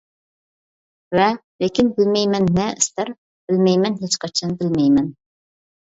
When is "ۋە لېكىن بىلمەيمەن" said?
1.19-2.49